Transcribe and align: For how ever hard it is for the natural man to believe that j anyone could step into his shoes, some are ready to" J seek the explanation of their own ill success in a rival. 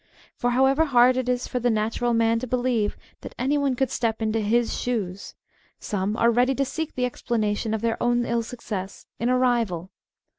For 0.35 0.49
how 0.49 0.65
ever 0.65 0.85
hard 0.85 1.15
it 1.15 1.29
is 1.29 1.45
for 1.47 1.59
the 1.59 1.69
natural 1.69 2.11
man 2.15 2.39
to 2.39 2.47
believe 2.47 2.97
that 3.21 3.33
j 3.37 3.37
anyone 3.37 3.75
could 3.75 3.91
step 3.91 4.19
into 4.19 4.39
his 4.39 4.79
shoes, 4.81 5.35
some 5.79 6.17
are 6.17 6.31
ready 6.31 6.55
to" 6.55 6.63
J 6.63 6.67
seek 6.69 6.95
the 6.95 7.05
explanation 7.05 7.71
of 7.71 7.81
their 7.81 8.01
own 8.01 8.25
ill 8.25 8.41
success 8.41 9.05
in 9.19 9.29
a 9.29 9.37
rival. 9.37 9.91